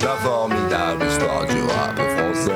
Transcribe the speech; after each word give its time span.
La 0.00 0.16
formidable 0.16 1.04
histoire 1.06 1.46
du 1.46 1.60
rap 1.62 1.96
français. 1.96 2.50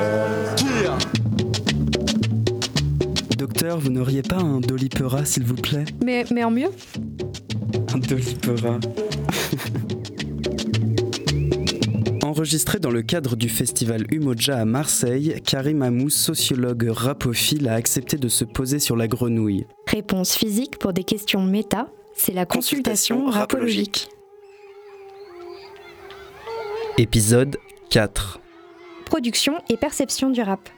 Docteur, 3.37 3.79
vous 3.79 3.91
n'auriez 3.91 4.23
pas 4.23 4.39
un 4.39 4.61
Dolipera, 4.61 5.25
s'il 5.25 5.45
vous 5.45 5.55
plaît 5.55 5.85
Mais, 6.05 6.25
mais 6.33 6.45
en 6.45 6.51
mieux 6.51 6.71
Un 7.93 7.99
Dolipera. 7.99 8.79
Enregistré 12.25 12.79
dans 12.79 12.91
le 12.91 13.03
cadre 13.03 13.37
du 13.37 13.49
festival 13.49 14.07
Umoja 14.11 14.59
à 14.59 14.65
Marseille, 14.65 15.41
Karim 15.45 15.83
Amou, 15.83 16.09
sociologue 16.11 16.89
rapophile, 16.91 17.69
a 17.69 17.75
accepté 17.75 18.17
de 18.17 18.29
se 18.29 18.45
poser 18.45 18.79
sur 18.79 18.97
la 18.97 19.09
grenouille. 19.09 19.67
Réponse 19.87 20.35
physique 20.35 20.79
pour 20.79 20.93
des 20.95 21.05
questions 21.05 21.43
méta, 21.43 21.89
c'est 22.17 22.33
la 22.33 22.47
consultation, 22.47 23.27
rapologique. 23.27 24.09
Épisode 26.97 27.57
4. 27.91 28.39
Production 29.05 29.55
et 29.69 29.77
perception 29.77 30.31
du 30.31 30.41
rap. 30.43 30.69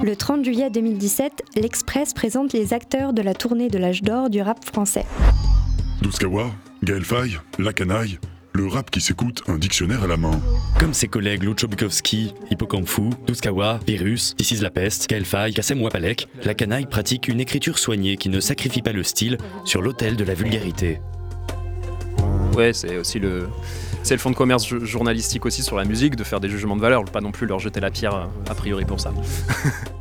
Le 0.00 0.14
30 0.14 0.44
juillet 0.44 0.70
2017, 0.70 1.42
l'Express 1.56 2.14
présente 2.14 2.52
les 2.52 2.72
acteurs 2.72 3.12
de 3.12 3.20
la 3.20 3.34
tournée 3.34 3.68
de 3.68 3.78
l'âge 3.78 4.02
d'or 4.02 4.30
du 4.30 4.42
rap 4.42 4.64
français. 4.64 5.04
Douskawa, 6.02 6.52
Gaël 6.84 7.04
Faye, 7.04 7.38
La 7.58 7.72
Canaille, 7.72 8.20
le 8.52 8.68
rap 8.68 8.92
qui 8.92 9.00
s'écoute, 9.00 9.42
un 9.48 9.58
dictionnaire 9.58 10.04
à 10.04 10.06
la 10.06 10.16
main. 10.16 10.40
Comme 10.78 10.94
ses 10.94 11.08
collègues 11.08 11.42
Lucho 11.42 11.66
Bukowski, 11.66 12.32
Hippocampfou, 12.48 13.10
Douskawa, 13.26 13.80
Virus, 13.88 14.36
Isis 14.38 14.62
La 14.62 14.70
Peste, 14.70 15.10
Gaël 15.10 15.24
Faye, 15.24 15.52
Kassem 15.52 15.82
Wapalek, 15.82 16.28
la 16.44 16.54
canaille 16.54 16.86
pratique 16.86 17.26
une 17.26 17.40
écriture 17.40 17.76
soignée 17.80 18.16
qui 18.16 18.28
ne 18.28 18.38
sacrifie 18.38 18.82
pas 18.82 18.92
le 18.92 19.02
style 19.02 19.36
sur 19.64 19.82
l'autel 19.82 20.14
de 20.14 20.22
la 20.22 20.34
vulgarité. 20.34 21.00
Ouais, 22.56 22.72
c'est 22.72 22.96
aussi 22.96 23.18
le. 23.18 23.48
C'est 24.02 24.14
le 24.14 24.18
fond 24.20 24.30
de 24.30 24.34
commerce 24.36 24.66
jo- 24.66 24.84
journalistique 24.84 25.44
aussi 25.44 25.62
sur 25.62 25.76
la 25.76 25.84
musique, 25.84 26.16
de 26.16 26.24
faire 26.24 26.40
des 26.40 26.48
jugements 26.48 26.74
de 26.76 26.80
valeur, 26.80 27.04
pas 27.04 27.20
non 27.20 27.32
plus 27.32 27.46
leur 27.46 27.58
jeter 27.58 27.80
la 27.80 27.90
pierre 27.90 28.14
euh, 28.14 28.26
a 28.50 28.54
priori 28.54 28.84
pour 28.86 28.98
ça. 28.98 29.12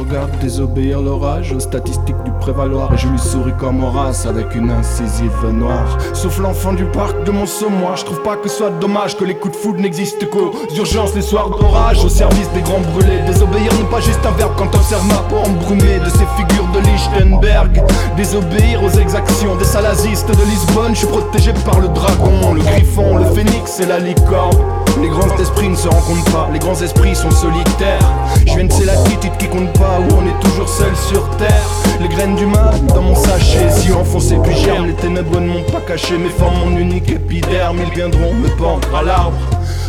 Regarde 0.00 0.30
désobéir 0.40 1.02
l'orage 1.02 1.52
aux 1.52 1.60
statistiques 1.60 2.22
du 2.24 2.30
prévaloir 2.40 2.94
et 2.94 2.96
je 2.96 3.06
lui 3.06 3.18
souris 3.18 3.52
comme 3.58 3.84
Horace 3.84 4.24
avec 4.24 4.54
une 4.54 4.70
incisive 4.70 5.30
noire. 5.52 5.98
Sauf 6.14 6.38
l'enfant 6.38 6.72
du 6.72 6.86
parc 6.86 7.22
de 7.24 7.30
mon 7.30 7.44
sommoir, 7.44 7.98
je 7.98 8.06
trouve 8.06 8.22
pas 8.22 8.36
que 8.36 8.48
ce 8.48 8.56
soit 8.56 8.70
dommage 8.80 9.18
que 9.18 9.24
les 9.24 9.34
coups 9.34 9.54
de 9.54 9.60
foudre 9.60 9.80
n'existent 9.80 10.24
qu'aux 10.32 10.52
urgences 10.74 11.14
les 11.14 11.20
soirs 11.20 11.50
d'orage 11.50 12.02
au 12.02 12.08
service 12.08 12.50
des 12.54 12.62
grands 12.62 12.80
brûlés. 12.80 13.20
Désobéir 13.26 13.72
n'est 13.74 13.90
pas 13.90 14.00
juste 14.00 14.24
un 14.24 14.30
verbe 14.32 14.52
quand 14.56 14.74
on 14.74 14.82
sert 14.82 15.04
ma 15.04 15.18
peau 15.28 15.36
embrumée 15.36 15.98
de 15.98 16.08
ces 16.08 16.26
figures 16.36 16.68
de 16.72 16.80
Lichtenberg. 16.80 17.82
Désobéir 18.16 18.82
aux 18.82 18.98
exactions 18.98 19.54
des 19.56 19.64
salazistes 19.64 20.30
de 20.30 20.44
Lisbonne, 20.44 20.94
je 20.94 21.00
suis 21.00 21.08
protégé 21.08 21.52
par 21.66 21.78
le 21.78 21.88
dragon, 21.88 22.54
le 22.54 22.62
griffon, 22.62 23.18
le 23.18 23.26
phénix 23.26 23.80
et 23.80 23.86
la 23.86 23.98
licorne. 23.98 24.56
Les 25.00 25.08
grands 25.08 25.34
esprits 25.38 25.68
ne 25.68 25.76
se 25.76 25.88
rencontrent 25.88 26.32
pas, 26.32 26.48
les 26.52 26.58
grands 26.58 26.80
esprits 26.80 27.14
sont 27.14 27.30
solitaires. 27.30 28.10
Je 28.46 28.54
viens 28.54 28.64
de 28.64 28.72
ces 28.72 28.84
latitudes 28.84 29.36
qui 29.38 29.46
comptent 29.48 29.78
pas, 29.78 29.89
où 29.98 30.14
on 30.14 30.26
est 30.26 30.40
toujours 30.40 30.68
seul 30.68 30.94
sur 30.96 31.28
terre. 31.36 31.66
Les 32.00 32.08
graines 32.08 32.36
du 32.36 32.46
mal 32.46 32.74
dans 32.86 33.02
mon 33.02 33.14
sachet, 33.14 33.70
si 33.70 33.92
enfoncé 33.92 34.36
puis 34.42 34.56
germe, 34.56 34.86
les 34.86 34.94
ténèbres 34.94 35.40
ne 35.40 35.48
m'ont 35.48 35.64
pas 35.64 35.80
caché. 35.80 36.16
Mes 36.16 36.28
formes, 36.30 36.70
mon 36.70 36.76
unique 36.76 37.10
épiderme, 37.10 37.78
ils 37.86 37.94
viendront 37.94 38.34
me 38.34 38.48
pendre 38.56 38.94
à 38.94 39.02
l'arbre. 39.02 39.38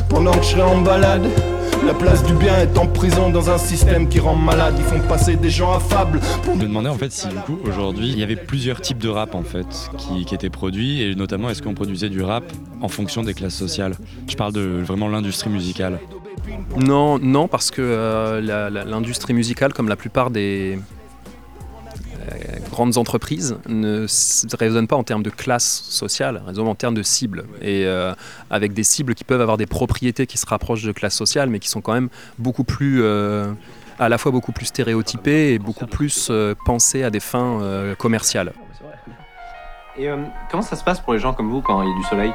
Pendant 0.10 0.32
que 0.32 0.44
je 0.44 0.50
serai 0.50 0.64
en 0.64 0.82
balade, 0.82 1.26
la 1.86 1.94
place 1.94 2.24
du 2.24 2.34
bien 2.34 2.58
est 2.58 2.78
en 2.78 2.86
prison 2.86 3.30
dans 3.30 3.50
un 3.50 3.58
système 3.58 4.08
qui 4.08 4.20
rend 4.20 4.36
malade. 4.36 4.76
Ils 4.78 4.84
font 4.84 5.00
passer 5.08 5.36
des 5.36 5.50
gens 5.50 5.74
affables 5.74 6.20
pour 6.44 6.54
Je 6.54 6.60
me 6.60 6.66
demandais 6.66 6.90
en 6.90 6.96
fait 6.96 7.12
si 7.12 7.28
du 7.28 7.36
coup 7.36 7.58
aujourd'hui 7.68 8.10
il 8.10 8.20
y 8.20 8.24
avait 8.24 8.36
plusieurs 8.36 8.82
types 8.82 9.00
de 9.00 9.10
rap 9.10 9.34
en 9.34 9.44
fait 9.44 9.90
qui, 9.98 10.26
qui 10.26 10.36
étaient 10.36 10.50
produits 10.50 11.02
et 11.02 11.16
notamment 11.16 11.50
est-ce 11.50 11.62
qu'on 11.62 11.74
produisait 11.74 12.10
du 12.10 12.22
rap 12.22 12.44
en 12.82 12.88
fonction 12.88 13.24
des 13.24 13.34
classes 13.34 13.56
sociales? 13.56 13.96
Je 14.28 14.36
parle 14.36 14.54
de 14.54 14.82
vraiment 14.84 15.08
l'industrie 15.08 15.50
musicale. 15.50 16.00
Non, 16.78 17.20
non, 17.20 17.47
parce 17.47 17.72
que 17.72 17.81
euh, 17.81 18.42
l'industrie 18.86 19.34
musicale, 19.34 19.73
comme 19.73 19.90
la 19.90 19.96
plupart 19.96 20.31
des 20.31 20.79
euh, 22.22 22.59
grandes 22.69 22.97
entreprises, 22.97 23.57
ne 23.68 24.06
raisonne 24.57 24.88
pas 24.88 24.96
en 24.96 25.03
termes 25.03 25.24
de 25.24 25.30
classe 25.30 25.84
sociale, 25.90 26.41
raisonne 26.46 26.68
en 26.68 26.75
termes 26.75 26.94
de 26.94 27.03
cibles. 27.03 27.46
Et 27.62 27.85
euh, 27.85 28.13
avec 28.50 28.74
des 28.74 28.84
cibles 28.84 29.16
qui 29.16 29.24
peuvent 29.24 29.41
avoir 29.41 29.57
des 29.57 29.66
propriétés 29.66 30.28
qui 30.28 30.38
se 30.38 30.46
rapprochent 30.46 30.84
de 30.84 30.91
classe 30.91 31.16
sociale, 31.16 31.50
mais 31.50 31.59
qui 31.59 31.69
sont 31.69 31.81
quand 31.81 31.94
même 31.94 32.09
beaucoup 32.38 32.63
plus. 32.63 33.03
à 34.00 34.09
la 34.09 34.18
fois 34.18 34.31
beaucoup 34.31 34.51
plus 34.51 34.66
stéréotypées 34.66 35.53
et 35.53 35.59
beaucoup 35.59 35.85
plus 35.85 36.30
euh, 36.31 36.56
pensées 36.66 37.03
à 37.03 37.09
des 37.12 37.19
fins 37.19 37.59
commerciales. 37.97 38.53
Et 39.97 40.09
comment 40.50 40.63
ça 40.63 40.75
se 40.75 40.84
passe 40.84 41.00
pour 41.00 41.13
les 41.13 41.19
gens 41.19 41.34
comme 41.34 41.50
vous 41.50 41.62
quand 41.62 41.81
il 41.81 41.90
y 41.90 41.91
a 41.91 41.96
du 41.96 42.03
soleil? 42.03 42.34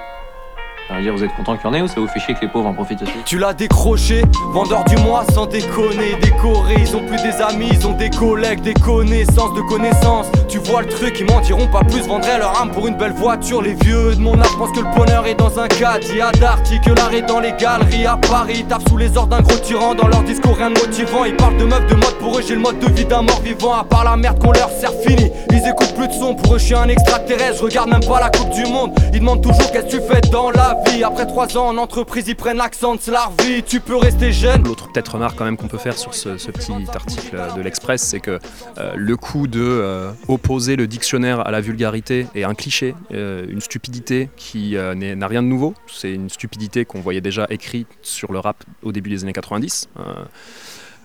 Vous 0.88 1.24
êtes 1.24 1.34
content 1.34 1.56
qu'il 1.56 1.64
y 1.64 1.68
en 1.68 1.74
ait 1.74 1.82
ou 1.82 1.88
ça 1.88 2.00
vous 2.00 2.06
fait 2.06 2.20
chier 2.20 2.34
que 2.34 2.40
les 2.42 2.48
pauvres 2.48 2.68
en 2.68 2.72
profitent 2.72 3.02
aussi? 3.02 3.12
Tu 3.24 3.38
l'as 3.38 3.54
décroché, 3.54 4.22
vendeur 4.52 4.84
du 4.84 4.96
mois 4.96 5.24
sans 5.32 5.46
déconner, 5.46 6.14
décoré. 6.22 6.76
Ils 6.78 6.94
ont 6.96 7.04
plus 7.04 7.20
des 7.22 7.42
amis, 7.42 7.68
ils 7.72 7.86
ont 7.86 7.92
des 7.92 8.08
collègues, 8.10 8.60
des 8.60 8.74
connaissances 8.74 9.52
de 9.54 9.62
connaissances. 9.62 10.26
Tu 10.48 10.58
vois 10.58 10.82
le 10.82 10.88
truc, 10.88 11.16
ils 11.18 11.26
m'en 11.26 11.40
diront 11.40 11.66
pas 11.66 11.80
plus, 11.80 12.06
vendraient 12.06 12.38
leur 12.38 12.60
âme 12.60 12.70
pour 12.70 12.86
une 12.86 12.96
belle 12.96 13.12
voiture. 13.12 13.62
Les 13.62 13.74
vieux 13.74 14.14
de 14.14 14.20
mon 14.20 14.38
âge 14.40 14.56
pensent 14.58 14.72
que 14.72 14.80
le 14.80 14.94
bonheur 14.96 15.26
est 15.26 15.34
dans 15.34 15.58
un 15.58 15.66
caddie 15.68 16.20
à 16.20 16.30
Darty, 16.32 16.80
que 16.80 16.90
l'art 16.90 17.12
est 17.12 17.22
dans 17.22 17.40
les 17.40 17.52
galeries 17.52 18.06
à 18.06 18.16
Paris. 18.16 18.64
Ils 18.68 18.88
sous 18.88 18.96
les 18.96 19.16
ordres 19.16 19.36
d'un 19.36 19.42
gros 19.42 19.58
tyran, 19.58 19.94
dans 19.94 20.08
leur 20.08 20.22
discours 20.22 20.56
rien 20.56 20.70
de 20.70 20.78
motivant. 20.78 21.24
Ils 21.24 21.36
parlent 21.36 21.56
de 21.56 21.64
meufs, 21.64 21.86
de 21.88 21.94
mode, 21.94 22.14
pour 22.20 22.38
eux 22.38 22.42
j'ai 22.46 22.54
le 22.54 22.60
mode 22.60 22.78
de 22.78 22.90
vie 22.92 23.04
d'un 23.04 23.22
mort 23.22 23.40
vivant. 23.42 23.74
À 23.74 23.84
part 23.84 24.04
la 24.04 24.16
merde 24.16 24.38
qu'on 24.38 24.52
leur 24.52 24.70
sert 24.70 24.92
fini, 25.06 25.30
ils 25.50 25.68
écoutent 25.68 25.94
plus 25.94 26.08
de 26.08 26.12
son. 26.12 26.34
Pour 26.34 26.54
eux 26.54 26.58
je 26.58 26.64
suis 26.64 26.74
un 26.74 26.88
extraterrestre, 26.88 27.58
je 27.58 27.64
regarde 27.64 27.90
même 27.90 28.04
pas 28.04 28.20
la 28.20 28.30
Coupe 28.30 28.50
du 28.50 28.64
Monde. 28.64 28.92
Ils 29.12 29.20
demandent 29.20 29.42
toujours 29.42 29.70
qu'est-ce 29.72 29.96
que 29.96 30.00
tu 30.00 30.00
fais 30.00 30.20
dans 30.30 30.50
la 30.50 30.75
vie. 30.84 31.04
Après 31.04 31.26
trois 31.26 31.56
ans 31.56 31.68
en 31.68 31.76
entreprise, 31.76 32.28
ils 32.28 32.36
prennent 32.36 32.56
l'accent 32.56 32.94
de 32.94 33.00
Slarvie. 33.00 33.62
Tu 33.62 33.80
peux 33.80 33.96
rester 33.96 34.32
jeune. 34.32 34.64
L'autre 34.64 34.90
peut-être 34.92 35.14
remarque 35.14 35.36
quand 35.36 35.44
même 35.44 35.56
qu'on 35.56 35.68
peut 35.68 35.78
faire 35.78 35.96
sur 35.96 36.14
ce, 36.14 36.30
petit 36.50 36.72
article 36.94 37.40
de 37.56 37.60
l'Express, 37.60 38.02
c'est 38.02 38.20
que 38.20 38.38
euh, 38.78 38.92
le 38.96 39.16
coup 39.16 39.46
de 39.46 39.60
euh, 39.60 40.10
opposer 40.28 40.76
le 40.76 40.86
dictionnaire 40.86 41.46
à 41.46 41.50
la 41.50 41.60
vulgarité 41.60 42.26
est 42.34 42.44
un 42.44 42.54
cliché, 42.54 42.94
euh, 43.12 43.46
une 43.48 43.60
stupidité 43.60 44.30
qui 44.36 44.76
n'a 44.76 45.26
rien 45.26 45.42
de 45.42 45.48
nouveau. 45.48 45.74
C'est 45.86 46.12
une 46.12 46.30
stupidité 46.30 46.84
qu'on 46.84 47.00
voyait 47.00 47.20
déjà 47.20 47.46
écrite 47.50 47.88
sur 48.02 48.32
le 48.32 48.38
rap 48.38 48.64
au 48.82 48.92
début 48.92 49.10
des 49.10 49.22
années 49.22 49.32
90. 49.32 49.88
euh, 49.98 50.02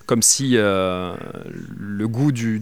comme 0.07 0.21
si 0.21 0.57
le 0.57 2.05
goût 2.05 2.33
du, 2.33 2.59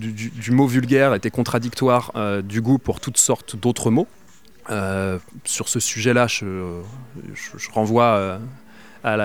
mot 0.52 0.68
vulgaire 0.68 1.16
était 1.16 1.32
contradictoire 1.32 2.12
du 2.44 2.62
goût 2.62 2.78
pour 2.78 3.00
toutes 3.00 3.18
sortes 3.18 3.56
d'autres 3.56 3.90
mots. 3.90 4.08
Euh, 4.72 5.20
sur 5.46 5.70
ce 5.70 5.80
sujet-là, 5.80 6.28
je, 6.28 6.46
renvoie 7.72 8.04
euh, 8.04 8.38
à 9.04 9.16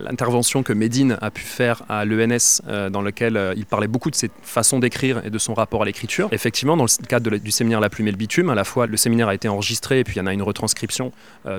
l'intervention 0.00 0.62
que 0.62 0.72
Médine 0.72 1.18
a 1.20 1.30
pu 1.30 1.42
faire 1.42 1.82
à 1.88 2.04
l'ENS, 2.04 2.62
euh, 2.68 2.88
dans 2.88 3.02
lequel 3.02 3.54
il 3.56 3.66
parlait 3.66 3.88
beaucoup 3.88 4.10
de 4.10 4.14
ses 4.14 4.30
façons 4.42 4.78
d'écrire 4.78 5.24
et 5.24 5.30
de 5.30 5.38
son 5.38 5.54
rapport 5.54 5.82
à 5.82 5.84
l'écriture. 5.84 6.28
Effectivement, 6.32 6.76
dans 6.76 6.84
le 6.84 7.06
cadre 7.06 7.36
du 7.36 7.50
séminaire 7.50 7.80
La 7.80 7.90
Plume 7.90 8.08
et 8.08 8.12
le 8.12 8.16
Bitume, 8.16 8.50
à 8.50 8.54
la 8.54 8.64
fois 8.64 8.86
le 8.86 8.96
séminaire 8.96 9.28
a 9.28 9.34
été 9.34 9.48
enregistré 9.48 10.00
et 10.00 10.04
puis 10.04 10.16
il 10.16 10.18
y 10.18 10.22
en 10.22 10.26
a 10.26 10.32
une 10.32 10.42
retranscription 10.42 11.12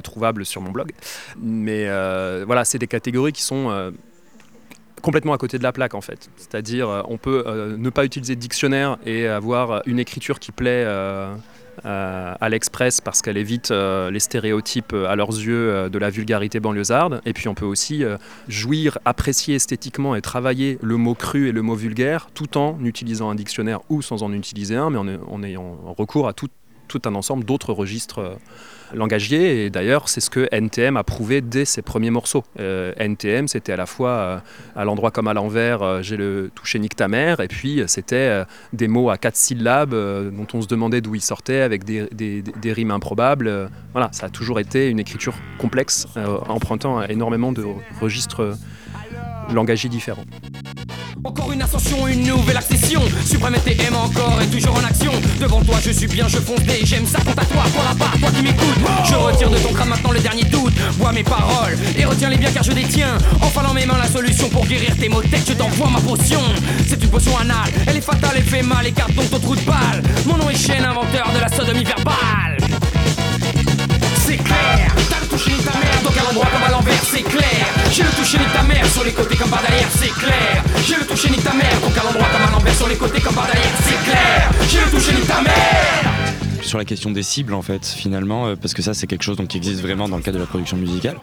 trouvable 0.04 0.46
sur 0.46 0.62
mon 0.62 0.72
blog. 0.72 0.92
Mais 1.42 1.86
voilà, 2.46 2.66
c'est 2.66 2.80
des 2.80 2.88
catégories 2.88 3.34
qui 3.34 3.44
sont 3.44 3.94
complètement 5.02 5.34
à 5.34 5.38
côté 5.38 5.58
de 5.58 5.64
la 5.64 5.72
plaque 5.72 5.94
en 5.96 6.02
fait. 6.02 6.30
C'est-à-dire, 6.38 7.04
on 7.08 7.18
peut 7.18 7.76
ne 7.78 7.90
pas 7.90 8.06
utiliser 8.06 8.36
de 8.36 8.42
dictionnaire 8.42 8.98
et 9.06 9.28
avoir 9.28 9.82
une 9.86 10.00
écriture 10.00 10.40
qui 10.40 10.52
plaît. 10.52 10.86
Euh, 11.86 12.34
à 12.40 12.50
l'Express 12.50 13.02
parce 13.02 13.22
qu'elle 13.22 13.38
évite 13.38 13.72
euh, 13.72 14.12
les 14.12 14.20
stéréotypes 14.20 14.94
euh, 14.94 15.08
à 15.08 15.16
leurs 15.16 15.32
yeux 15.32 15.90
de 15.90 16.00
la 16.00 16.10
vulgarité 16.10 16.60
banlieusarde. 16.60 17.22
Et 17.26 17.34
puis 17.34 17.48
on 17.48 17.54
peut 17.54 17.66
aussi 17.66 18.04
jouir, 18.48 18.98
apprécier 19.06 19.56
esthétiquement 19.56 20.16
et 20.16 20.22
travailler 20.22 20.78
le 20.82 20.98
mot 20.98 21.16
cru 21.16 21.48
et 21.48 21.52
le 21.52 21.62
mot 21.62 21.76
vulgaire 21.76 22.30
tout 22.34 22.58
en 22.58 22.78
utilisant 22.84 23.30
un 23.30 23.36
dictionnaire 23.36 23.80
ou 23.90 24.02
sans 24.02 24.24
en 24.24 24.34
utiliser 24.34 24.76
un, 24.76 24.90
mais 24.90 24.98
en, 24.98 25.08
en 25.08 25.44
ayant 25.44 25.78
recours 25.98 26.28
à 26.28 26.34
tout, 26.34 26.50
tout 26.90 27.02
un 27.06 27.16
ensemble 27.16 27.46
d'autres 27.46 27.72
registres 27.72 28.20
euh, 28.20 28.34
langagiers. 28.94 29.66
Et 29.66 29.70
d'ailleurs, 29.70 30.10
c'est 30.10 30.20
ce 30.20 30.30
que 30.30 30.48
NTM 30.52 30.98
a 30.98 31.04
prouvé 31.04 31.40
dès 31.42 31.64
ses 31.64 31.82
premiers 31.82 32.10
morceaux. 32.10 32.44
Euh, 32.60 32.92
NTM, 32.98 33.48
c'était 33.48 33.72
à 33.72 33.78
la 33.78 33.86
fois 33.86 34.10
euh, 34.10 34.38
à 34.76 34.84
l'endroit 34.84 35.12
comme 35.12 35.28
à 35.30 35.34
l'envers, 35.34 36.04
j'ai 36.04 36.18
le 36.18 36.52
touché 36.54 36.80
nique 36.80 36.96
ta 36.96 37.08
mère, 37.08 37.40
et 37.40 37.48
puis 37.48 37.84
c'était 37.88 38.44
des 38.74 38.88
mots 38.88 39.10
à 39.10 39.18
quatre 39.18 39.36
syllabes 39.38 39.92
dont 39.92 40.48
on 40.54 40.62
se 40.62 40.68
demandait 40.68 41.02
d'où 41.02 41.16
ils 41.16 41.22
sortaient 41.22 41.62
avec 41.62 41.84
des, 41.84 42.08
des- 42.12 42.42
des- 42.42 42.74
rimes 42.74 42.92
improbables. 42.92 43.70
Voilà, 43.94 44.10
ça 44.12 44.26
a 44.26 44.30
toujours 44.30 44.60
été 44.60 44.90
une 44.90 45.00
écriture 45.00 45.36
complexe, 45.60 46.08
empruntant 46.48 47.02
énormément 47.04 47.52
de 47.52 47.64
registres 48.02 48.56
langagiers 49.54 49.90
différents. 49.90 50.26
Encore 51.24 51.52
une 51.52 51.62
ascension, 51.62 52.08
une 52.08 52.24
nouvelle 52.24 52.58
accession. 52.58 53.02
Suprême 53.26 53.56
TM 53.66 53.96
encore 53.96 54.40
et 54.42 54.48
toujours 54.48 54.76
en 54.78 54.84
action. 54.84 55.12
Devant 55.40 55.62
toi, 55.62 55.76
je 55.84 55.92
suis 55.92 56.08
bien, 56.08 56.28
je 56.28 56.38
fonce. 56.38 56.60
J'aime 56.84 57.06
ça 57.06 57.20
quand 57.26 57.32
à 57.32 57.46
toi, 57.46 57.64
pour 57.74 57.84
la 57.84 57.96
part, 57.96 58.18
toi 58.20 58.30
qui 58.32 58.42
m'écoutes. 58.42 58.80
Je 59.06 59.16
retire 59.16 59.50
de 59.50 59.58
ton 59.58 59.74
crâne 59.74 59.90
maintenant 59.90 60.12
le 60.12 60.20
dernier 60.20 60.44
doute. 60.46 60.74
Vois 60.98 61.12
mes 61.12 61.24
paroles 61.24 61.78
et 61.98 62.06
retiens-les 62.06 62.38
bien 62.38 62.52
car 62.52 62.64
je 62.64 62.72
détiens. 62.72 63.18
Enfin 63.42 63.64
dans 63.64 63.74
mes 63.74 63.86
mains 63.86 63.98
la 63.98 64.08
solution 64.08 64.50
pour 64.50 64.66
guérir 64.66 64.96
tes 64.96 65.10
maux 65.10 65.22
de. 65.22 65.28
Je 65.46 65.54
t'envoie 65.54 65.90
ma 65.90 66.00
potion. 66.00 66.42
C'est 66.88 67.02
une 67.04 67.10
potion 67.10 67.38
anale, 67.38 67.72
elle 67.88 67.98
est 67.98 68.02
fatale, 68.02 68.32
elle 68.38 68.44
fait 68.44 68.64
mal. 68.64 68.88
Écarte 68.88 69.14
donc 69.14 69.30
ton 69.30 69.40
trou 69.40 69.56
de 69.56 69.62
balle. 69.62 70.02
Mon 70.26 70.38
nom 70.38 70.50
est 70.50 70.56
Chêne, 70.56 70.86
inventeur 70.86 71.32
de 71.34 71.40
la 71.40 71.50
sodomie 71.50 71.84
verbale. 71.84 72.58
C'est 74.26 74.38
clair, 74.38 74.94
ta 75.20 76.89
sur 77.94 79.04
les 79.04 79.12
côtés 79.12 79.36
comme 79.36 79.50
par 79.50 79.62
derrière, 79.62 79.88
c'est 79.92 80.10
clair. 80.10 80.64
J'ai 80.86 80.96
le 80.96 81.06
toucher 81.06 81.30
ni 81.30 81.38
ta 81.38 81.54
mère, 81.54 81.80
donc 81.82 81.98
à 81.98 82.04
l'endroit 82.04 82.28
comme 82.32 82.48
à 82.48 82.52
l'envers 82.52 82.76
sur 82.76 82.88
les 82.88 82.96
côtés 82.96 83.22
comme 83.22 83.34
par 83.36 83.46
derrière, 83.46 83.72
c'est 83.84 84.04
clair. 84.10 84.52
J'ai 84.70 84.80
le 84.80 84.92
toucher 84.92 85.14
ni 85.14 85.22
ta 85.26 85.42
mère. 85.42 86.14
Sur 86.62 86.78
la 86.78 86.86
question 86.86 87.10
des 87.10 87.24
cibles, 87.24 87.54
en 87.54 87.62
fait, 87.62 87.86
finalement, 87.86 88.48
euh, 88.48 88.56
parce 88.56 88.74
que 88.74 88.82
ça, 88.82 88.94
c'est 88.94 89.08
quelque 89.08 89.24
chose 89.24 89.38
donc, 89.38 89.48
qui 89.48 89.58
existe 89.58 89.82
vraiment 89.82 90.08
dans 90.10 90.18
le 90.18 90.22
cadre 90.22 90.38
de 90.38 90.42
la 90.44 90.48
production 90.48 90.78
musicale. 90.78 91.18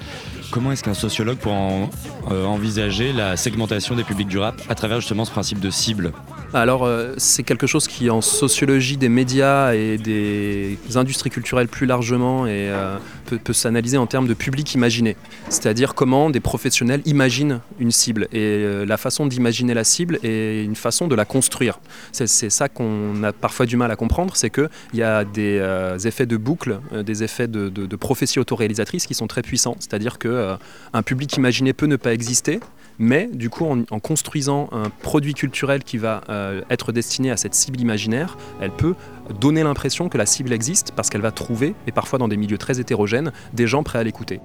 Comment 0.50 0.72
est-ce 0.72 0.82
qu'un 0.82 0.94
sociologue 0.94 1.36
pourrait 1.36 1.54
en- 1.54 1.90
euh, 2.32 2.44
envisager 2.46 3.12
la 3.12 3.36
segmentation 3.36 3.94
des 3.94 4.02
publics 4.02 4.28
du 4.28 4.38
rap 4.38 4.60
à 4.68 4.74
travers 4.74 4.98
justement 5.00 5.24
ce 5.24 5.30
principe 5.30 5.60
de 5.60 5.70
cible? 5.70 6.12
Alors, 6.54 6.84
euh, 6.84 7.12
c'est 7.18 7.42
quelque 7.42 7.66
chose 7.66 7.86
qui, 7.86 8.08
en 8.10 8.20
sociologie 8.22 8.96
des 8.96 9.08
médias 9.10 9.74
et 9.74 9.98
des 9.98 10.78
industries 10.96 11.30
culturelles 11.30 11.68
plus 11.68 11.86
largement, 11.86 12.46
et, 12.46 12.68
euh, 12.70 12.96
peut, 13.26 13.38
peut 13.38 13.52
s'analyser 13.52 13.98
en 13.98 14.06
termes 14.06 14.26
de 14.26 14.34
public 14.34 14.74
imaginé. 14.74 15.16
C'est-à-dire 15.48 15.94
comment 15.94 16.30
des 16.30 16.40
professionnels 16.40 17.02
imaginent 17.04 17.60
une 17.78 17.90
cible. 17.90 18.28
Et 18.32 18.38
euh, 18.40 18.84
la 18.86 18.96
façon 18.96 19.26
d'imaginer 19.26 19.74
la 19.74 19.84
cible 19.84 20.18
est 20.22 20.64
une 20.64 20.76
façon 20.76 21.08
de 21.08 21.14
la 21.14 21.24
construire. 21.24 21.80
C'est 22.12 22.26
ça 22.50 22.68
qu'on 22.68 23.22
a 23.22 23.32
parfois 23.32 23.66
du 23.66 23.76
mal 23.76 23.90
à 23.90 23.96
comprendre, 23.96 24.36
c'est 24.36 24.50
qu'il 24.50 24.68
y 24.94 25.02
a 25.02 25.24
des 25.24 25.58
euh, 25.60 25.98
effets 25.98 26.26
de 26.26 26.36
boucle, 26.36 26.80
euh, 26.92 27.02
des 27.02 27.22
effets 27.22 27.48
de, 27.48 27.96
prophétie 27.96 28.38
autoréalisatrice 28.38 29.06
qui 29.06 29.14
sont 29.14 29.26
très 29.26 29.42
puissants. 29.42 29.76
C'est-à-dire 29.78 30.18
que 30.18 30.28
euh, 30.28 30.56
un 30.92 31.02
public 31.02 31.36
imaginé 31.36 31.72
peut 31.72 31.86
ne 31.86 31.96
pas 31.96 32.12
exister, 32.12 32.60
mais 32.98 33.28
du 33.32 33.50
coup, 33.50 33.66
en, 33.66 34.00
construisant 34.00 34.68
un 34.72 34.90
produit 34.90 35.34
culturel 35.34 35.84
qui 35.84 35.98
va 35.98 36.22
être 36.70 36.92
destiné 36.92 37.30
à 37.30 37.36
cette 37.36 37.54
cible 37.54 37.78
imaginaire, 37.78 38.38
elle 38.60 38.70
peut 38.70 38.94
donner 39.32 39.62
l'impression 39.62 40.08
que 40.08 40.18
la 40.18 40.26
cible 40.26 40.52
existe 40.52 40.92
parce 40.94 41.10
qu'elle 41.10 41.20
va 41.20 41.32
trouver, 41.32 41.74
et 41.86 41.92
parfois 41.92 42.18
dans 42.18 42.28
des 42.28 42.36
milieux 42.36 42.58
très 42.58 42.80
hétérogènes, 42.80 43.32
des 43.52 43.66
gens 43.66 43.82
prêts 43.82 43.98
à 43.98 44.04
l'écouter. 44.04 44.40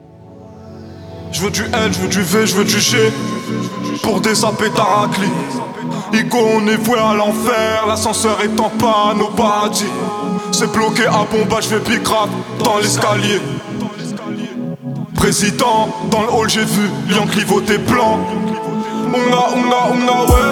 Je 1.32 1.42
veux 1.42 1.52
du 1.52 1.64
L, 1.64 1.94
je 1.94 2.00
veux 2.00 2.08
du 2.10 2.22
V, 2.22 2.46
je 2.46 2.56
veux 2.56 2.66
du 2.66 2.80
G 2.80 2.98
Pour 4.04 4.20
désaper 4.20 4.70
ta 4.72 4.84
raclie 4.84 5.30
Igo 6.12 6.38
on 6.38 6.68
est 6.68 6.76
voué 6.76 7.00
à 7.00 7.14
l'enfer 7.14 7.86
L'ascenseur 7.88 8.38
est 8.42 8.60
en 8.60 8.70
panne 8.70 9.22
au 9.22 9.30
paradis 9.30 9.86
C'est 10.52 10.70
bloqué 10.74 11.06
à 11.06 11.26
bomba, 11.32 11.62
je 11.62 11.70
vais 11.70 11.80
pick 11.80 12.06
rap 12.06 12.30
dans 12.60 12.78
l'escalier. 12.80 13.40
Président, 15.16 15.88
dans 16.10 16.24
le 16.24 16.34
hall 16.34 16.50
j'ai 16.50 16.66
vu 16.66 16.90
Lion 17.10 17.28
clivoté 17.28 17.78
blanc. 17.78 18.20
Onga, 19.14 19.46
onga, 19.56 19.94
onga, 19.94 20.34
ouais. 20.34 20.52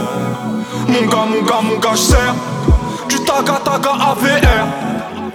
Mon 0.88 1.08
gars, 1.08 1.26
mon 1.26 1.46
gars, 1.46 1.62
mon 1.62 1.80
gars, 1.80 1.96
j'sers 1.96 2.36
Du 3.09 3.17
taga, 3.25 3.59
taga, 3.63 3.91
AVR 4.11 4.67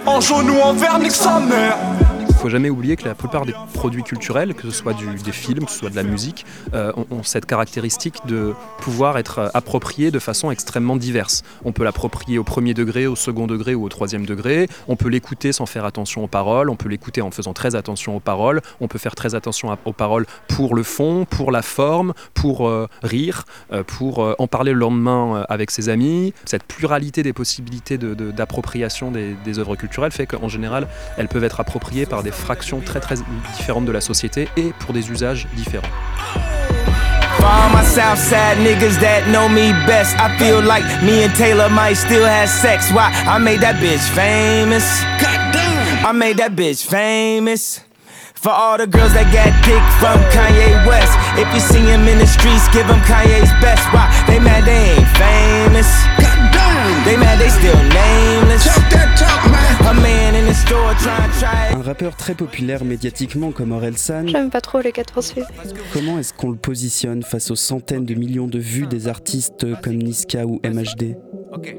En 0.05 0.21
jaune 0.21 0.49
ou 0.49 0.61
en 0.61 0.73
vert, 0.73 0.99
nique 0.99 1.11
sa 1.11 1.39
mère 1.39 1.77
jamais 2.49 2.69
oublier 2.69 2.95
que 2.95 3.05
la 3.05 3.15
plupart 3.15 3.45
des 3.45 3.53
produits 3.73 4.03
culturels, 4.03 4.53
que 4.53 4.63
ce 4.63 4.71
soit 4.71 4.93
des 4.93 5.31
films, 5.31 5.65
que 5.65 5.71
ce 5.71 5.79
soit 5.79 5.89
de 5.89 5.95
la 5.95 6.03
musique, 6.03 6.45
euh, 6.73 6.91
ont, 7.11 7.23
cette 7.23 7.45
caractéristique 7.45 8.15
de 8.25 8.53
pouvoir 8.79 9.17
être 9.17 9.39
euh, 9.39 9.49
appropriés 9.53 10.11
de 10.11 10.19
façon 10.19 10.51
extrêmement 10.51 10.95
diverse. 10.95 11.43
On 11.63 11.71
peut 11.71 11.83
l'approprier 11.83 12.37
au 12.37 12.43
premier 12.43 12.73
degré, 12.73 13.07
au 13.07 13.15
second 13.15 13.47
degré 13.47 13.75
ou 13.75 13.83
au 13.83 13.89
troisième 13.89 14.25
degré. 14.25 14.67
On 14.87 14.95
peut 14.95 15.09
l'écouter 15.09 15.51
sans 15.51 15.65
faire 15.65 15.85
attention 15.85 16.23
aux 16.23 16.27
paroles. 16.27 16.69
On 16.69 16.75
peut 16.75 16.89
l'écouter 16.89 17.21
en 17.21 17.31
faisant 17.31 17.53
très 17.53 17.75
attention 17.75 18.15
aux 18.15 18.19
paroles. 18.19 18.61
On 18.81 18.87
peut 18.87 18.99
faire 18.99 19.15
très 19.15 19.35
attention 19.35 19.75
aux 19.85 19.93
paroles 19.93 20.25
pour 20.47 20.75
le 20.75 20.83
fond, 20.83 21.25
pour 21.29 21.51
la 21.51 21.61
forme, 21.61 22.13
pour 22.33 22.67
euh, 22.67 22.87
rire, 23.03 23.45
pour 23.87 24.35
en 24.39 24.47
parler 24.47 24.73
le 24.73 24.79
lendemain 24.79 25.45
avec 25.49 25.71
ses 25.71 25.89
amis. 25.89 26.33
Cette 26.45 26.63
pluralité 26.63 27.23
des 27.23 27.33
possibilités 27.33 27.97
d'appropriation 27.97 29.11
des, 29.11 29.35
des 29.43 29.59
œuvres 29.59 29.75
culturelles 29.75 30.11
fait 30.11 30.25
qu'en 30.25 30.49
général, 30.49 30.87
elles 31.17 31.27
peuvent 31.27 31.43
être 31.43 31.59
appropriées 31.59 32.05
par 32.05 32.23
des 32.23 32.31
fractions 32.35 32.79
très 32.79 32.99
très 32.99 33.15
différentes 33.57 33.85
de 33.85 33.91
la 33.91 34.01
société 34.01 34.47
et 34.57 34.73
pour 34.79 34.93
des 34.93 35.09
usages 35.09 35.47
différents. 35.55 35.87
For 37.37 37.45
all 37.45 37.69
my 37.69 37.83
Southside 37.83 38.57
niggas 38.57 38.97
that 39.01 39.27
know 39.27 39.49
me 39.49 39.71
best, 39.85 40.15
I 40.17 40.35
feel 40.39 40.61
like 40.61 40.83
me 41.03 41.23
and 41.23 41.33
Taylor 41.35 41.69
might 41.69 41.95
still 41.95 42.25
have 42.25 42.49
sex. 42.49 42.91
Why? 42.91 43.11
I 43.27 43.37
made 43.39 43.61
that 43.61 43.75
bitch 43.75 44.01
famous. 44.15 44.85
I 46.03 46.11
made 46.13 46.37
that 46.37 46.55
bitch 46.55 46.85
famous. 46.85 47.81
For 48.33 48.51
all 48.51 48.77
the 48.77 48.87
girls 48.87 49.13
that 49.13 49.29
got 49.33 49.49
dick 49.65 49.81
from 49.97 50.21
Kanye 50.31 50.85
West. 50.85 51.13
If 51.37 51.51
you 51.53 51.59
see 51.59 51.81
him 51.81 52.07
in 52.07 52.19
the 52.19 52.27
streets, 52.27 52.69
give 52.69 52.85
him 52.85 53.01
Kanye's 53.03 53.51
best. 53.61 53.83
Why? 53.93 54.07
They 54.27 54.39
mad 54.39 54.65
they 54.65 54.95
ain't 54.95 55.09
famous. 55.17 56.24
Rappeur 61.95 62.17
très 62.17 62.35
populaire 62.35 62.83
médiatiquement 62.83 63.53
comme 63.53 63.71
Orelsan, 63.71 64.27
J'aime 64.27 64.49
pas 64.49 64.59
trop 64.59 64.81
les 64.81 64.91
4 64.91 65.23
suivants. 65.23 65.47
comment 65.93 66.19
est-ce 66.19 66.33
qu'on 66.33 66.49
le 66.49 66.57
positionne 66.57 67.23
face 67.23 67.51
aux 67.51 67.55
centaines 67.55 68.03
de 68.03 68.15
millions 68.15 68.47
de 68.49 68.59
vues 68.59 68.85
des 68.85 69.07
artistes 69.07 69.65
comme 69.81 69.95
Niska 69.99 70.45
ou 70.45 70.59
MHD 70.65 71.15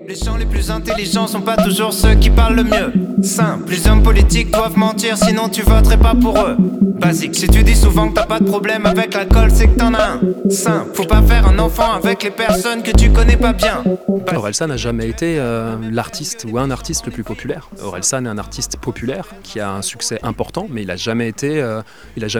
Les 0.08 0.14
gens 0.14 0.36
les 0.36 0.46
plus 0.46 0.70
intelligents 0.70 1.26
sont 1.26 1.42
pas 1.42 1.56
toujours 1.56 1.92
ceux 1.92 2.14
qui 2.14 2.30
parlent 2.30 2.56
le 2.56 2.64
mieux. 2.64 2.92
Simple, 3.22 3.72
les 3.72 3.86
hommes 3.88 4.02
politiques 4.02 4.50
doivent 4.50 4.78
mentir, 4.78 5.18
sinon 5.18 5.48
tu 5.50 5.62
voterais 5.62 5.98
pas 5.98 6.14
pour 6.14 6.38
eux. 6.38 6.56
Basique, 6.98 7.34
si 7.34 7.46
tu 7.48 7.62
dis 7.62 7.74
souvent 7.74 8.08
que 8.08 8.14
t'as 8.14 8.24
pas 8.24 8.40
de 8.40 8.46
problème 8.46 8.86
avec 8.86 9.12
l'alcool, 9.12 9.50
c'est 9.52 9.68
que 9.68 9.78
t'en 9.78 9.92
as 9.92 10.12
un. 10.12 10.20
Simple, 10.48 10.94
faut 10.94 11.04
pas 11.04 11.20
faire 11.20 11.46
un 11.46 11.58
enfant 11.58 11.92
avec 11.92 12.22
les 12.22 12.30
personnes 12.30 12.82
que 12.82 12.90
tu 12.90 13.10
connais 13.10 13.36
pas 13.36 13.52
bien. 13.52 13.82
Orelsan 14.34 14.68
n'a 14.68 14.76
jamais 14.76 15.08
été 15.08 15.38
euh, 15.38 15.76
l'artiste 15.90 16.46
ou 16.50 16.58
un 16.58 16.70
artiste 16.70 17.06
le 17.06 17.12
plus 17.12 17.22
populaire. 17.22 17.68
Orelsan 17.82 18.24
est 18.24 18.28
un 18.28 18.38
artiste 18.38 18.76
populaire 18.78 19.26
qui 19.42 19.60
a 19.60 19.72
un 19.72 19.82
succès 19.82 20.18
important, 20.22 20.66
mais 20.70 20.82
il 20.82 20.90
a 20.90 20.96
jamais 20.96 21.28
été, 21.28 21.60
euh, 21.60 21.82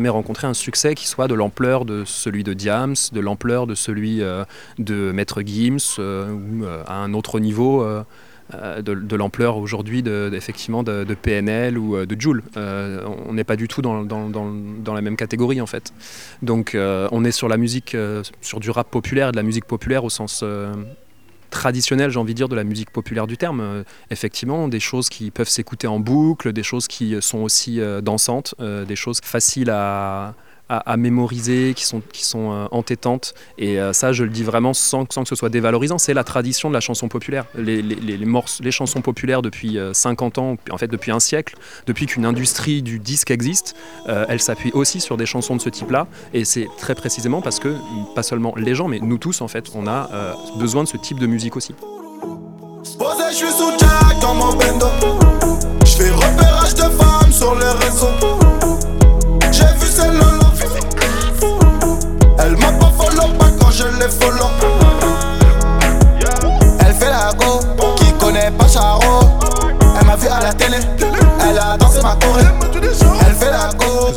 rencontré 0.09 0.47
un 0.47 0.55
succès 0.55 0.95
qui 0.95 1.07
soit 1.07 1.29
de 1.29 1.35
l'ampleur 1.35 1.85
de 1.85 2.05
celui 2.07 2.45
de 2.45 2.55
Diams, 2.55 2.95
de 3.13 3.21
l'ampleur 3.21 3.67
de 3.67 3.75
celui 3.75 4.23
euh, 4.23 4.45
de 4.79 5.13
Maître 5.13 5.43
Gims 5.45 5.99
ou 5.99 6.65
un 6.89 7.13
autre 7.15 7.26
niveau. 7.41 7.83
euh, 7.83 8.03
euh, 8.55 8.81
de, 8.81 9.17
l'ampleur 9.17 9.57
aujourd'hui 9.57 10.05
de, 10.05 10.31
effectivement 10.33 10.85
de, 10.85 11.03
PNL 11.21 11.77
ou 11.77 11.97
euh, 11.97 12.07
de 12.07 12.21
Joule. 12.21 12.45
On 12.55 13.33
n'est 13.33 13.43
pas 13.43 13.57
du 13.57 13.67
tout 13.67 13.83
dans, 13.83 14.05
dans- 14.05 14.29
dans- 14.29 14.95
la 14.95 15.01
même 15.01 15.17
catégorie 15.17 15.61
en 15.61 15.67
fait. 15.67 15.93
Donc 16.43 16.77
on 16.77 17.25
est 17.25 17.33
sur 17.33 17.49
la 17.49 17.57
musique, 17.57 17.97
sur 18.41 18.61
du 18.61 18.71
rap 18.71 18.89
populaire, 18.89 19.33
de 19.33 19.37
la 19.37 19.43
musique 19.43 19.65
populaire 19.65 20.05
au 20.05 20.11
sens 20.11 20.45
traditionnel, 21.51 22.13
j'ai 22.13 22.21
envie 22.21 22.35
de 22.35 22.37
dire, 22.37 22.49
de 22.49 22.55
la 22.55 22.63
musique 22.63 22.91
populaire 22.91 23.27
du 23.27 23.37
terme. 23.37 23.83
Effectivement, 24.13 24.69
des 24.69 24.81
choses 24.81 25.09
qui 25.09 25.33
peuvent 25.33 25.49
s'écouter 25.49 25.89
en 25.89 25.99
boucle, 25.99 26.53
des 26.53 26.63
choses 26.63 26.87
qui 26.87 27.17
sont 27.21 27.39
aussi 27.39 27.81
dansantes, 28.01 28.55
des 28.61 28.97
choses 28.97 29.19
faciles 29.25 29.71
à, 29.71 30.35
à, 30.69 30.97
mémoriser, 30.97 31.75
qui 31.75 31.85
sont, 31.85 32.03
qui 32.13 32.25
sont 32.25 32.53
euh, 32.53 32.67
entêtantes. 32.71 33.35
Et 33.59 33.81
euh, 33.81 33.93
ça, 33.93 34.13
je 34.13 34.25
le 34.25 34.31
dis 34.31 34.43
vraiment 34.43 34.75
sans, 34.75 35.05
sans 35.11 35.23
que 35.23 35.29
ce 35.29 35.37
soit 35.37 35.49
dévalorisant, 35.49 35.99
c'est 35.99 36.15
la 36.15 36.25
tradition 36.25 36.69
de 36.69 36.75
la 36.75 36.81
chanson 36.81 37.09
populaire. 37.09 37.45
Les, 37.57 37.83
les, 37.83 37.95
les, 37.95 38.19
les 38.61 38.71
chansons 38.71 39.01
populaires 39.01 39.43
depuis 39.43 39.79
euh, 39.79 39.93
50 39.93 40.39
ans, 40.39 40.57
en 40.71 40.79
fait 40.79 40.89
depuis 40.89 41.11
un 41.13 41.21
siècle, 41.21 41.57
depuis 41.87 42.07
qu'une 42.07 42.27
industrie 42.27 42.83
du 42.83 42.99
disque 42.99 43.31
existe, 43.31 43.77
euh, 44.09 44.27
elle 44.29 44.41
s'appuie 44.41 44.73
aussi 44.73 45.01
sur 45.01 45.17
des 45.17 45.27
chansons 45.27 45.57
de 45.57 45.61
ce 45.61 45.69
type-là. 45.69 46.07
Et 46.35 46.45
c'est 46.45 46.69
très 46.79 46.95
précisément 46.95 47.41
parce 47.41 47.59
que, 47.59 47.77
pas 48.15 48.23
seulement 48.23 48.55
les 48.57 48.75
gens, 48.75 48.89
mais 48.89 48.99
nous 48.99 49.19
tous, 49.19 49.41
en 49.41 49.49
fait, 49.49 49.71
on 49.75 49.87
a 49.87 50.11
euh, 50.13 50.33
besoin 50.59 50.85
de 50.85 50.89
ce 50.89 50.97
type 50.97 51.19
de 51.19 51.27
musique 51.27 51.57
aussi. 51.57 51.75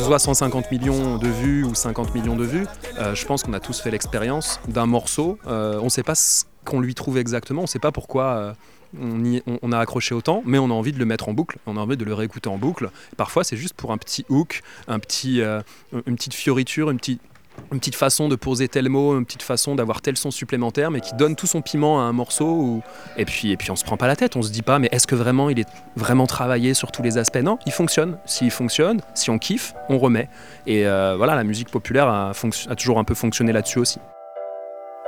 Soit 0.10 0.18
150 0.18 0.72
millions 0.72 1.20
de 1.20 1.28
vues 1.28 1.64
ou 1.64 1.76
50 1.76 2.16
millions 2.16 2.36
de 2.36 2.44
vues, 2.44 2.66
euh, 2.98 3.14
je 3.14 3.26
pense 3.28 3.44
qu'on 3.44 3.54
a 3.54 3.60
tous 3.60 3.80
fait 3.80 3.92
l'expérience 3.92 4.60
d'un 4.68 4.88
morceau. 4.88 5.38
Euh, 5.46 5.78
on 5.82 5.84
ne 5.84 5.90
sait 5.90 6.02
pas 6.02 6.16
ce 6.16 6.46
qu'on 6.66 6.80
lui 6.80 6.96
trouve 6.96 7.20
exactement, 7.20 7.62
on 7.62 7.66
ne 7.66 7.68
sait 7.68 7.78
pas 7.78 7.92
pourquoi 7.92 8.56
euh, 9.00 9.44
on, 9.62 9.72
a 9.72 9.78
accroché 9.78 10.16
autant, 10.16 10.42
mais 10.48 10.58
on 10.58 10.72
a 10.72 10.74
envie 10.74 10.94
de 10.94 10.98
le 10.98 11.06
mettre 11.06 11.30
en 11.30 11.34
boucle, 11.34 11.60
on 11.68 11.78
a 11.78 11.80
envie 11.80 11.96
de 11.96 12.06
le 12.06 12.16
réécouter 12.16 12.50
en 12.50 12.58
boucle. 12.58 12.90
Parfois, 13.18 13.44
c'est 13.44 13.56
juste 13.56 13.76
pour 13.76 13.92
un 13.92 14.00
petit 14.00 14.26
hook, 14.30 14.64
un 14.88 14.98
petit, 14.98 15.42
une 15.42 16.16
petite 16.16 16.34
fioriture, 16.34 16.90
une 16.90 16.98
petite 16.98 17.22
une 17.72 17.80
petite 17.80 17.96
façon 17.96 18.28
de 18.28 18.36
poser 18.36 18.68
tel 18.68 18.90
mot, 18.90 19.18
une 19.18 19.26
petite 19.26 19.44
façon 19.44 19.76
d'avoir 19.76 20.02
tel 20.02 20.18
son 20.18 20.32
supplémentaire, 20.32 20.92
mais 20.92 21.02
qui 21.02 21.14
donne 21.16 21.36
tout 21.36 21.48
son 21.48 21.62
piment 21.62 22.00
à 22.00 22.04
un 22.04 22.14
morceau. 22.14 22.82
Et 23.18 23.26
puis, 23.26 23.52
et 23.52 23.58
puis 23.58 23.72
on 23.72 23.76
se 23.76 23.84
prend 23.84 23.98
pas 23.98 24.08
la 24.08 24.16
tête, 24.16 24.36
on 24.36 24.42
se 24.42 24.52
dit 24.52 24.62
pas, 24.62 24.80
mais 24.80 24.90
est-ce 24.92 25.08
que 25.08 25.16
vraiment 25.16 25.50
il 25.50 25.60
est 25.60 25.70
vraiment 25.96 26.28
travaillé 26.28 26.74
sur 26.74 26.92
tous 26.92 27.04
les 27.04 27.18
aspects? 27.18 27.42
Non, 27.44 27.58
il 27.66 27.72
fonctionne. 27.72 28.18
S'il 28.26 28.52
fonctionne, 28.52 29.02
si 29.14 29.30
on 29.30 29.38
kiffe, 29.38 29.74
on 29.90 29.98
remet. 29.98 30.30
Et 30.68 30.86
euh, 30.86 31.16
voilà, 31.18 31.36
la 31.36 31.44
musique 31.44 31.70
populaire 31.70 32.08
a, 32.08 32.32
toujours 32.78 33.00
un 33.00 33.04
peu 33.04 33.16
fonctionné 33.16 33.52
là-dessus 33.52 33.80
aussi. 33.80 34.00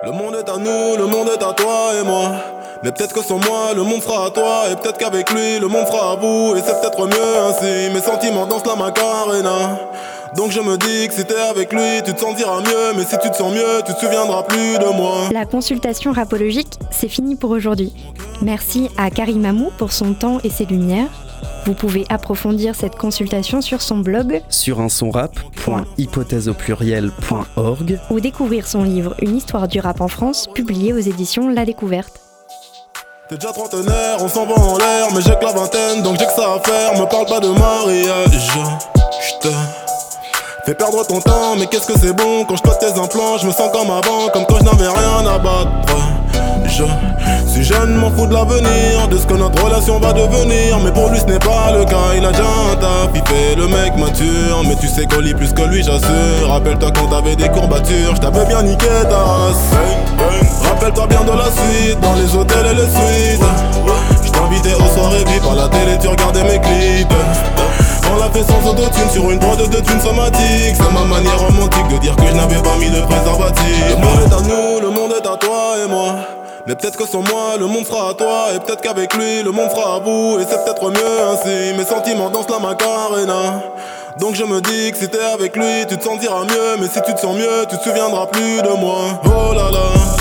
Le 0.03 0.12
monde 0.12 0.36
est 0.36 0.50
à 0.50 0.58
nous, 0.58 0.98
le 0.98 1.05
monde 1.05 1.27
est 1.27 1.43
à 1.43 1.53
toi 1.53 1.91
et 2.00 2.03
moi. 2.03 2.31
Mais 2.84 2.91
peut-être 2.91 3.13
que 3.13 3.22
sans 3.22 3.38
moi, 3.38 3.74
le 3.75 3.84
monde 3.84 4.01
sera 4.01 4.25
à 4.25 4.31
toi. 4.31 4.63
Et 4.72 4.75
peut-être 4.75 4.98
qu'avec 4.98 5.29
lui, 5.29 5.60
le 5.60 5.67
monde 5.67 5.86
sera 5.86 6.13
à 6.13 6.15
bout. 6.15 6.55
Et 6.55 6.62
c'est 6.62 6.81
peut-être 6.81 7.05
mieux 7.05 7.38
ainsi. 7.48 7.93
Mes 7.93 8.01
sentiments 8.01 8.48
dansent 8.48 8.65
la 8.65 8.75
macarena. 8.75 9.79
Donc 10.35 10.51
je 10.51 10.61
me 10.61 10.77
dis 10.77 11.07
que 11.09 11.13
si 11.13 11.25
t'es 11.25 11.35
avec 11.35 11.73
lui, 11.73 12.01
tu 12.05 12.13
te 12.13 12.19
sentiras 12.19 12.61
mieux. 12.61 12.93
Mais 12.95 13.03
si 13.03 13.17
tu 13.19 13.29
te 13.29 13.35
sens 13.35 13.53
mieux, 13.53 13.81
tu 13.85 13.93
te 13.93 14.00
souviendras 14.00 14.43
plus 14.43 14.77
de 14.79 14.95
moi. 14.95 15.29
La 15.33 15.45
consultation 15.45 16.13
rapologique, 16.13 16.79
c'est 16.89 17.09
fini 17.09 17.35
pour 17.35 17.51
aujourd'hui. 17.51 17.91
Merci 18.41 18.89
à 18.97 19.09
Karim 19.09 19.43
Amou 19.45 19.71
pour 19.77 19.91
son 19.91 20.13
temps 20.13 20.39
et 20.43 20.50
ses 20.50 20.65
lumières. 20.65 21.09
Vous 21.65 21.73
pouvez 21.73 22.05
approfondir 22.09 22.75
cette 22.75 22.95
consultation 22.95 23.61
sur 23.61 23.81
son 23.81 23.97
blog 23.97 24.41
sur 24.50 24.79
un 24.79 24.89
son 24.89 25.11
ou 28.09 28.19
découvrir 28.19 28.67
son 28.67 28.83
livre 28.83 29.15
Une 29.21 29.35
histoire 29.35 29.67
du 29.67 29.79
rap 29.79 30.01
en 30.01 30.07
France, 30.07 30.47
publié 30.55 30.93
aux 30.93 30.97
éditions 30.97 31.50
La 31.50 31.65
Découverte. 31.65 32.19
T'es 33.29 33.35
déjà 33.35 33.51
trentenaire, 33.51 34.17
on 34.19 34.27
s'en 34.27 34.45
va 34.45 34.55
en 34.55 34.77
l'air, 34.77 35.07
mais 35.13 35.21
j'ai 35.21 35.35
que 35.35 35.45
la 35.45 35.51
vingtaine, 35.51 36.01
donc 36.01 36.17
j'ai 36.19 36.25
que 36.25 36.33
ça 36.33 36.53
à 36.53 36.59
faire. 36.59 37.00
Me 37.00 37.05
parle 37.05 37.27
pas 37.27 37.39
de 37.39 37.47
mariage, 37.47 38.51
j'te 39.21 39.50
fais 40.65 40.74
perdre 40.74 41.06
ton 41.06 41.20
temps, 41.22 41.56
mais 41.58 41.68
qu'est-ce 41.68 41.88
que 41.88 42.00
c'est 42.00 42.13
bon 42.13 42.46
quand 42.46 42.56
je 42.56 42.62
cote 42.62 42.80
tes 42.80 43.00
implants? 43.00 43.38
Je 43.39 43.48
me 43.48 43.51
sens 43.51 43.70
comme 43.72 43.89
avant, 43.89 44.30
comme 44.34 44.46
quand 44.46 44.58
je 44.60 44.63
n'avais 44.63 44.88
rien 44.88 45.25
à 45.27 45.38
battre. 45.38 45.70
Je 46.65 47.51
suis 47.51 47.63
jeune, 47.63 47.96
m'en 47.96 48.10
fous 48.12 48.27
de 48.27 48.34
l'avenir, 48.34 49.08
de 49.10 49.18
ce 49.18 49.25
que 49.25 49.34
notre 49.34 49.62
relation 49.63 50.00
va 50.00 50.13
devenir. 50.13 50.80
Mais 50.84 50.91
pour 50.91 51.10
lui, 51.10 51.20
ce 51.20 51.25
n'est 51.25 51.39
pas 51.39 51.72
le 51.74 51.84
cas, 51.84 52.15
il 52.15 52.25
a 52.25 52.32
déjà 52.32 52.44
un 52.72 52.75
taf, 52.75 53.10
il 53.13 53.22
fait 53.27 53.56
le 53.56 53.68
mec 53.68 53.98
mature. 53.98 54.63
Mais 54.65 54.75
tu 54.75 54.88
sais 54.88 55.06
qu'on 55.06 55.20
lit 55.20 55.34
plus 55.34 55.51
que 55.51 55.63
lui, 55.63 55.84
j'assure. 55.84 56.48
Rappelle-toi 56.48 56.91
quand 56.91 57.08
t'avais 57.08 57.36
des 57.36 57.50
courbatures, 57.50 58.15
je 58.15 58.22
t'avais 58.22 58.46
bien 58.46 58.63
niqué 58.63 58.88
ta 59.10 59.18
race. 59.18 59.72
Rappelle-toi 60.63 61.08
bien 61.08 61.24
de 61.24 61.38
la 61.38 61.46
suite, 61.46 62.00
dans 62.00 62.13
les 62.13 62.36
hôtels 62.36 62.68
et 62.72 62.75
les 62.75 62.89
suites. 62.89 63.44
Je 64.24 64.32
t'invitais 64.32 64.75
aux 64.75 64.98
soirées 64.98 65.25
VIP 65.25 65.44
à 65.51 65.56
la 65.56 65.68
télé, 65.68 65.98
tu 66.00 66.08
regardais 66.08 66.44
mes 66.44 66.60
clips. 66.60 67.13
On 68.12 68.18
l'a 68.18 68.30
fait 68.30 68.44
sans 68.44 68.70
autotune 68.70 69.10
sur 69.12 69.32
une 69.32 69.39
prod 69.39 69.58
de 69.58 69.80
thunes 69.80 70.01
somatique 70.01 70.75
C'est 70.75 70.94
ma 70.94 71.06
manière 71.06 71.39
romantique 71.39 71.88
de 71.89 71.98
dire 71.98 72.15
que 72.15 72.27
je 72.27 72.34
n'avais 72.34 72.62
pas 72.62 72.75
mis 72.77 72.89
de 72.89 73.01
préservatif 73.01 73.89
Le 73.89 73.96
monde 73.96 74.22
est 74.25 74.34
à 74.34 74.41
nous, 74.41 74.80
le 74.82 74.89
monde 74.89 75.13
est 75.13 75.27
à 75.27 75.38
toi 75.38 75.75
et 75.84 75.89
moi 75.89 76.15
mais 76.68 76.75
peut-être 76.75 76.96
que 76.96 77.08
sans 77.08 77.24
moi, 77.24 77.58
le 77.60 77.65
monde 77.65 77.88
sera 77.88 78.10
à 78.10 78.13
toi. 78.13 78.50
Et 78.53 78.60
peut-être 78.60 78.82
qu'avec 78.82 79.15
lui, 79.15 79.41
le 79.41 79.51
monde 79.51 79.72
sera 79.72 79.96
à 79.96 80.00
vous. 80.00 80.38
Et 80.39 80.46
c'est 80.48 80.63
peut-être 80.63 80.91
mieux 80.91 81.22
ainsi. 81.32 81.75
Mes 81.75 81.84
sentiments 81.84 82.30
dansent 82.30 82.51
la 82.51 82.60
macarena. 82.60 83.63
Donc 84.20 84.36
je 84.36 84.44
me 84.44 84.62
dis 84.62 84.91
que 84.91 84.98
si 84.98 85.10
t'es 85.10 85.24
avec 85.34 85.56
lui, 85.56 85.88
tu 85.89 85.98
te 85.98 86.03
sentiras 86.03 86.44
mieux. 86.44 86.77
Mais 86.80 86.88
si 86.88 87.01
tu 87.01 87.15
te 87.15 87.20
sens 87.20 87.36
mieux, 87.36 87.65
tu 87.68 87.77
te 87.77 87.84
souviendras 87.84 88.27
plus 88.27 88.62
de 88.62 88.80
moi. 88.80 89.22
Oh 89.25 89.53
là 89.56 89.72
là. 89.72 90.20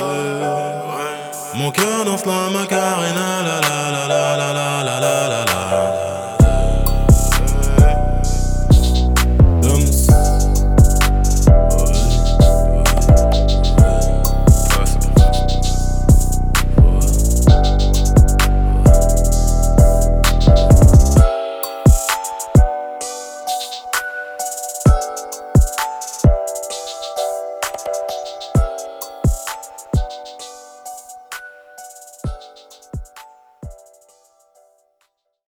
cœur 1.71 2.05
danse 2.05 2.25
la 2.25 2.49
macarena, 2.49 3.43
la 3.43 3.60